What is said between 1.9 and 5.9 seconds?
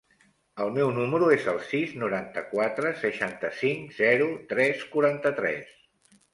noranta-quatre, seixanta-cinc, zero, tres, quaranta-tres.